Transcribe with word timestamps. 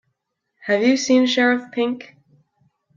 Have 0.63 0.81
you 0.81 0.97
seen 0.97 1.27
Sheriff 1.27 1.71
Pink? 1.71 2.15